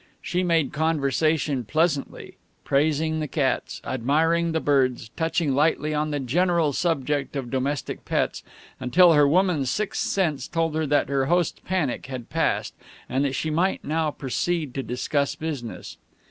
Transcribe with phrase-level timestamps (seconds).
[0.19, 6.73] She made conversation pleasantly, praising the cats, admiring the birds, touching lightly on the general
[6.73, 8.41] subject of domestic pets,
[8.79, 12.73] until her woman's sixth sense told her that her host's panic had passed,
[13.07, 15.97] and that she might now proceed to discuss business.